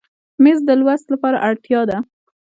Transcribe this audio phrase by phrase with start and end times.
[0.43, 1.97] مېز د لوست لپاره اړتیا ده.